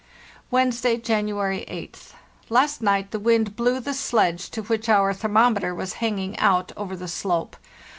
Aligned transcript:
"Wednesday, 0.57 0.97
January 0.97 1.63
8th. 1.69 2.13
Last 2.49 2.81
night 2.81 3.11
the 3.11 3.19
wind 3.19 3.55
blew 3.55 3.79
the 3.79 3.93
sledge 3.93 4.49
to 4.49 4.63
which 4.63 4.89
our 4.89 5.13
thermometer 5.13 5.75
was 5.75 5.93
hanging 6.01 6.35
out 6.39 6.71
over 6.75 6.95
the 6.95 7.07
slope. 7.07 7.55